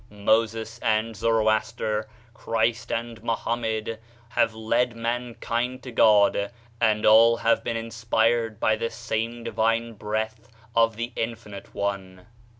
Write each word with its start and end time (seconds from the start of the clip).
Moses 0.09 0.79
and 0.79 1.15
Zoroaster, 1.15 2.09
Christ 2.33 2.91
and 2.91 3.21
Mohammed 3.23 3.99
have 4.29 4.55
led 4.55 4.95
mankind 4.95 5.83
to 5.83 5.91
God, 5.91 6.49
and 6.81 7.05
all 7.05 7.37
have 7.37 7.63
been 7.63 7.77
inspired 7.77 8.59
by 8.59 8.75
the 8.77 8.89
same 8.89 9.43
divine 9.43 9.93
breath 9.93 10.47
of 10.75 10.95
the 10.95 11.13
Infinite 11.15 11.75
One. 11.75 12.25